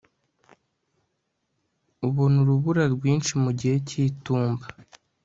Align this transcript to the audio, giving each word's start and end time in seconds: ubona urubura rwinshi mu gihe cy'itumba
ubona 2.07 2.37
urubura 2.43 2.83
rwinshi 2.93 3.31
mu 3.43 3.51
gihe 3.59 3.75
cy'itumba 3.87 4.65